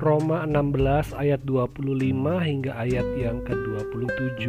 Roma 0.00 0.48
16 0.48 1.12
ayat 1.12 1.44
25 1.44 1.84
hingga 2.40 2.72
ayat 2.72 3.04
yang 3.20 3.44
ke-27. 3.44 4.48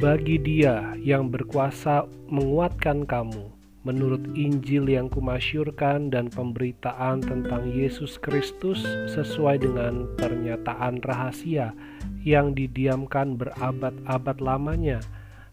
Bagi 0.00 0.40
dia 0.40 0.96
yang 0.96 1.28
berkuasa 1.28 2.08
menguatkan 2.32 3.04
kamu, 3.04 3.52
menurut 3.84 4.24
Injil 4.32 4.88
yang 4.88 5.12
kumasyurkan 5.12 6.08
dan 6.08 6.32
pemberitaan 6.32 7.20
tentang 7.20 7.68
Yesus 7.68 8.16
Kristus 8.16 8.80
sesuai 9.12 9.60
dengan 9.60 10.08
pernyataan 10.16 11.04
rahasia 11.04 11.76
yang 12.24 12.56
didiamkan 12.56 13.36
berabad-abad 13.36 14.40
lamanya, 14.40 15.04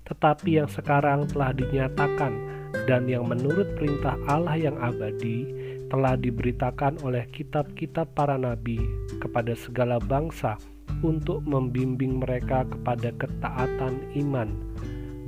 tetapi 0.08 0.64
yang 0.64 0.72
sekarang 0.72 1.28
telah 1.28 1.52
dinyatakan 1.52 2.40
dan 2.88 3.04
yang 3.12 3.28
menurut 3.28 3.68
perintah 3.76 4.16
Allah 4.32 4.56
yang 4.56 4.80
abadi 4.80 5.59
telah 5.90 6.16
diberitakan 6.16 7.02
oleh 7.02 7.26
kitab-kitab 7.34 8.14
para 8.14 8.38
nabi 8.38 8.78
kepada 9.20 9.58
segala 9.58 9.98
bangsa 9.98 10.56
untuk 11.02 11.42
membimbing 11.46 12.22
mereka 12.22 12.66
kepada 12.70 13.14
ketaatan 13.18 14.00
iman 14.18 14.50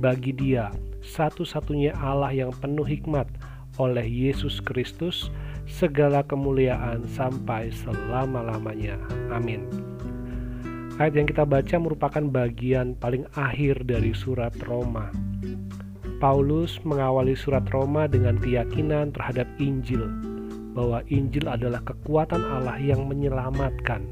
bagi 0.02 0.34
Dia 0.34 0.70
satu-satunya 1.02 1.98
Allah 1.98 2.30
yang 2.30 2.54
penuh 2.54 2.86
hikmat 2.86 3.26
oleh 3.80 4.04
Yesus 4.06 4.62
Kristus 4.62 5.28
segala 5.66 6.22
kemuliaan 6.22 7.06
sampai 7.10 7.74
selama-lamanya. 7.74 8.98
Amin. 9.34 9.66
Ayat 11.00 11.18
yang 11.18 11.26
kita 11.26 11.42
baca 11.48 11.76
merupakan 11.80 12.24
bagian 12.28 12.94
paling 13.00 13.24
akhir 13.34 13.82
dari 13.88 14.12
surat 14.12 14.52
Roma. 14.68 15.08
Paulus 16.20 16.78
mengawali 16.86 17.34
surat 17.34 17.66
Roma 17.74 18.06
dengan 18.06 18.38
keyakinan 18.38 19.10
terhadap 19.10 19.48
Injil, 19.58 20.06
bahwa 20.72 21.04
Injil 21.08 21.48
adalah 21.48 21.80
kekuatan 21.84 22.40
Allah 22.40 22.76
yang 22.80 23.08
menyelamatkan. 23.08 24.04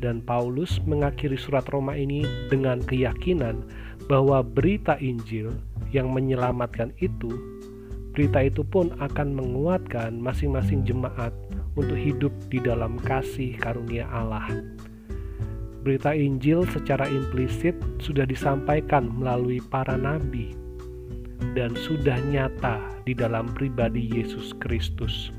Dan 0.00 0.24
Paulus 0.24 0.80
mengakhiri 0.88 1.36
surat 1.36 1.68
Roma 1.68 1.92
ini 1.92 2.24
dengan 2.48 2.80
keyakinan 2.80 3.60
bahwa 4.08 4.40
berita 4.40 4.96
Injil 4.96 5.52
yang 5.92 6.08
menyelamatkan 6.08 6.96
itu, 7.04 7.28
berita 8.16 8.40
itu 8.40 8.64
pun 8.64 8.96
akan 8.96 9.36
menguatkan 9.36 10.16
masing-masing 10.16 10.88
jemaat 10.88 11.36
untuk 11.76 11.96
hidup 12.00 12.32
di 12.48 12.58
dalam 12.64 12.96
kasih 13.04 13.56
karunia 13.60 14.08
Allah. 14.08 14.48
Berita 15.80 16.12
Injil 16.12 16.68
secara 16.68 17.08
implisit 17.08 17.72
sudah 18.04 18.28
disampaikan 18.28 19.08
melalui 19.08 19.64
para 19.64 19.96
nabi 19.96 20.52
dan 21.56 21.72
sudah 21.72 22.20
nyata 22.28 23.00
di 23.08 23.16
dalam 23.16 23.48
pribadi 23.56 24.04
Yesus 24.12 24.52
Kristus. 24.60 25.32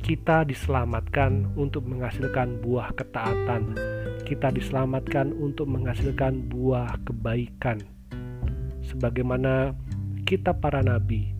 Kita 0.00 0.42
diselamatkan 0.48 1.54
untuk 1.54 1.86
menghasilkan 1.86 2.58
buah 2.64 2.90
ketaatan 2.96 3.76
kita 4.30 4.54
diselamatkan 4.54 5.34
untuk 5.34 5.66
menghasilkan 5.66 6.46
buah 6.46 7.02
kebaikan. 7.02 7.82
Sebagaimana 8.86 9.74
kita 10.22 10.54
para 10.54 10.86
nabi 10.86 11.34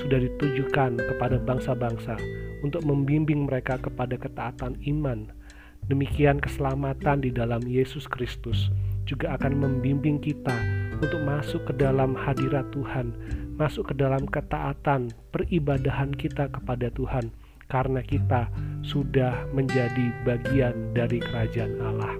sudah 0.00 0.16
ditujukan 0.24 0.96
kepada 1.04 1.36
bangsa-bangsa 1.36 2.16
untuk 2.64 2.80
membimbing 2.88 3.44
mereka 3.44 3.76
kepada 3.76 4.16
ketaatan 4.16 4.80
iman. 4.88 5.28
Demikian 5.92 6.40
keselamatan 6.40 7.20
di 7.20 7.28
dalam 7.28 7.60
Yesus 7.68 8.08
Kristus 8.08 8.72
juga 9.04 9.36
akan 9.36 9.60
membimbing 9.60 10.16
kita 10.16 10.56
untuk 10.96 11.20
masuk 11.28 11.68
ke 11.68 11.76
dalam 11.76 12.16
hadirat 12.16 12.72
Tuhan, 12.72 13.12
masuk 13.60 13.92
ke 13.92 13.94
dalam 14.00 14.24
ketaatan 14.24 15.12
peribadahan 15.28 16.16
kita 16.16 16.48
kepada 16.48 16.88
Tuhan 16.96 17.28
karena 17.70 18.02
kita 18.02 18.50
sudah 18.82 19.46
menjadi 19.54 20.10
bagian 20.26 20.74
dari 20.92 21.22
kerajaan 21.22 21.78
Allah. 21.78 22.14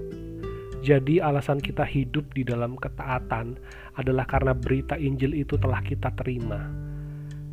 Jadi, 0.81 1.21
alasan 1.21 1.61
kita 1.61 1.85
hidup 1.85 2.25
di 2.33 2.41
dalam 2.41 2.73
ketaatan 2.73 3.53
adalah 4.01 4.25
karena 4.25 4.57
berita 4.57 4.97
Injil 4.97 5.37
itu 5.37 5.53
telah 5.61 5.77
kita 5.85 6.09
terima. 6.17 6.73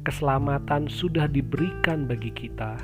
Keselamatan 0.06 0.88
sudah 0.88 1.28
diberikan 1.28 2.08
bagi 2.08 2.32
kita, 2.32 2.80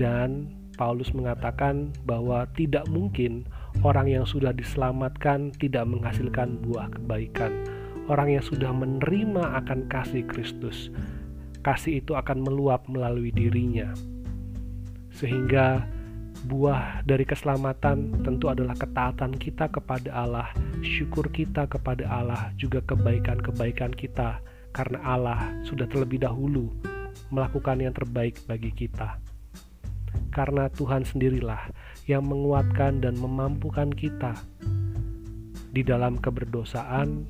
dan 0.00 0.48
Paulus 0.80 1.12
mengatakan 1.12 1.92
bahwa 2.08 2.48
tidak 2.56 2.88
mungkin 2.88 3.44
orang 3.84 4.08
yang 4.08 4.24
sudah 4.24 4.50
diselamatkan 4.50 5.52
tidak 5.60 5.84
menghasilkan 5.86 6.56
buah 6.64 6.88
kebaikan. 6.88 7.52
Orang 8.08 8.32
yang 8.32 8.44
sudah 8.44 8.68
menerima 8.72 9.64
akan 9.64 9.88
kasih 9.88 10.24
Kristus 10.28 10.92
kasih 11.64 12.04
itu 12.04 12.12
akan 12.12 12.44
meluap 12.44 12.84
melalui 12.92 13.32
dirinya. 13.32 13.88
Sehingga 15.16 15.88
buah 16.44 17.00
dari 17.08 17.24
keselamatan 17.24 18.20
tentu 18.20 18.52
adalah 18.52 18.76
ketaatan 18.76 19.32
kita 19.40 19.72
kepada 19.72 20.12
Allah, 20.12 20.52
syukur 20.84 21.32
kita 21.32 21.64
kepada 21.64 22.04
Allah, 22.04 22.52
juga 22.60 22.84
kebaikan-kebaikan 22.84 23.96
kita 23.96 24.44
karena 24.76 25.00
Allah 25.00 25.40
sudah 25.64 25.88
terlebih 25.88 26.20
dahulu 26.20 26.68
melakukan 27.32 27.80
yang 27.80 27.96
terbaik 27.96 28.36
bagi 28.44 28.68
kita. 28.74 29.16
Karena 30.34 30.68
Tuhan 30.68 31.06
sendirilah 31.06 31.70
yang 32.10 32.28
menguatkan 32.28 33.00
dan 33.00 33.16
memampukan 33.16 33.88
kita. 33.88 34.36
Di 35.74 35.82
dalam 35.82 36.18
keberdosaan, 36.18 37.26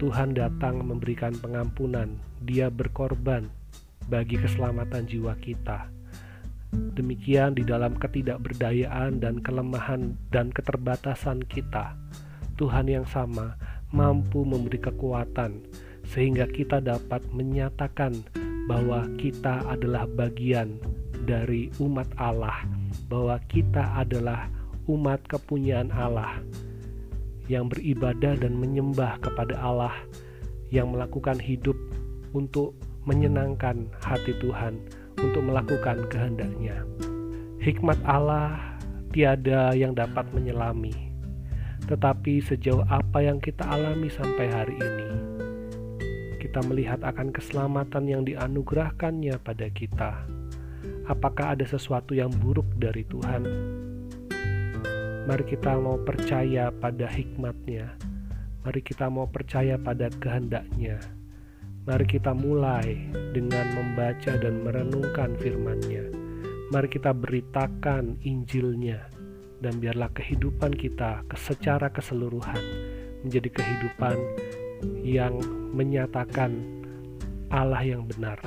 Tuhan 0.00 0.36
datang 0.36 0.84
memberikan 0.84 1.32
pengampunan. 1.40 2.16
Dia 2.44 2.68
berkorban 2.72 3.61
bagi 4.08 4.38
keselamatan 4.38 5.06
jiwa 5.06 5.36
kita. 5.38 5.90
Demikian 6.72 7.52
di 7.52 7.68
dalam 7.68 7.92
ketidakberdayaan 8.00 9.20
dan 9.20 9.44
kelemahan 9.44 10.16
dan 10.32 10.48
keterbatasan 10.48 11.44
kita, 11.44 11.92
Tuhan 12.56 12.88
yang 12.88 13.04
sama 13.04 13.60
mampu 13.92 14.40
memberi 14.40 14.80
kekuatan 14.80 15.60
sehingga 16.08 16.48
kita 16.48 16.80
dapat 16.80 17.20
menyatakan 17.32 18.24
bahwa 18.66 19.04
kita 19.20 19.64
adalah 19.68 20.08
bagian 20.08 20.80
dari 21.28 21.68
umat 21.78 22.08
Allah, 22.16 22.64
bahwa 23.06 23.36
kita 23.52 23.84
adalah 24.00 24.48
umat 24.90 25.22
kepunyaan 25.28 25.92
Allah 25.94 26.42
yang 27.46 27.68
beribadah 27.68 28.38
dan 28.38 28.56
menyembah 28.56 29.20
kepada 29.20 29.54
Allah, 29.60 29.94
yang 30.72 30.90
melakukan 30.94 31.36
hidup 31.36 31.76
untuk 32.32 32.72
menyenangkan 33.02 33.90
hati 33.98 34.30
Tuhan 34.38 34.78
untuk 35.18 35.42
melakukan 35.42 36.06
kehendaknya. 36.06 36.86
Hikmat 37.58 37.98
Allah 38.06 38.58
tiada 39.10 39.74
yang 39.74 39.94
dapat 39.94 40.26
menyelami, 40.30 40.94
tetapi 41.86 42.42
sejauh 42.42 42.86
apa 42.86 43.22
yang 43.22 43.42
kita 43.42 43.62
alami 43.66 44.06
sampai 44.10 44.46
hari 44.50 44.76
ini, 44.78 45.10
kita 46.38 46.62
melihat 46.66 47.02
akan 47.02 47.30
keselamatan 47.34 48.06
yang 48.06 48.22
dianugerahkannya 48.22 49.38
pada 49.42 49.66
kita. 49.70 50.22
Apakah 51.10 51.58
ada 51.58 51.66
sesuatu 51.66 52.14
yang 52.14 52.30
buruk 52.30 52.66
dari 52.78 53.02
Tuhan? 53.06 53.42
Mari 55.22 55.44
kita 55.46 55.78
mau 55.78 56.02
percaya 56.02 56.74
pada 56.74 57.06
hikmatnya. 57.06 57.94
Mari 58.62 58.80
kita 58.82 59.06
mau 59.10 59.26
percaya 59.26 59.78
pada 59.78 60.10
kehendaknya 60.18 60.98
Mari 61.82 62.06
kita 62.06 62.30
mulai 62.30 62.94
dengan 63.34 63.66
membaca 63.74 64.38
dan 64.38 64.62
merenungkan 64.62 65.34
firman-Nya. 65.34 66.14
Mari 66.70 66.86
kita 66.86 67.10
beritakan 67.10 68.22
Injilnya 68.22 69.02
dan 69.58 69.82
biarlah 69.82 70.06
kehidupan 70.14 70.78
kita 70.78 71.26
secara 71.34 71.90
keseluruhan 71.90 72.62
menjadi 73.26 73.50
kehidupan 73.50 74.14
yang 75.02 75.34
menyatakan 75.74 76.54
Allah 77.50 77.82
yang 77.82 78.06
benar. 78.06 78.38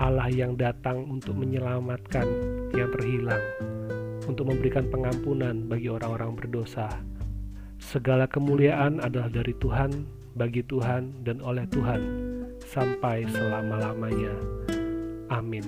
Allah 0.00 0.32
yang 0.32 0.56
datang 0.56 1.04
untuk 1.12 1.36
menyelamatkan 1.36 2.24
yang 2.72 2.88
terhilang, 2.88 3.44
untuk 4.24 4.48
memberikan 4.48 4.88
pengampunan 4.88 5.68
bagi 5.68 5.92
orang-orang 5.92 6.40
berdosa. 6.40 6.88
Segala 7.76 8.24
kemuliaan 8.24 8.96
adalah 9.04 9.28
dari 9.28 9.52
Tuhan 9.60 10.21
bagi 10.32 10.64
Tuhan 10.64 11.24
dan 11.24 11.40
oleh 11.44 11.68
Tuhan 11.68 12.00
sampai 12.64 13.28
selama-lamanya. 13.28 14.34
Amin. 15.32 15.64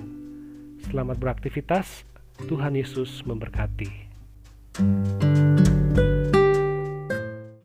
Selamat 0.89 1.17
beraktivitas. 1.17 2.05
Tuhan 2.45 2.75
Yesus 2.75 3.23
memberkati. 3.23 4.05
thank 4.75 5.23
you 5.23 5.24